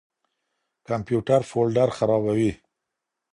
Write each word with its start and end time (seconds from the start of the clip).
کمپيوټر 0.87 1.41
فولډر 1.49 1.89
خراپوي. 1.97 2.51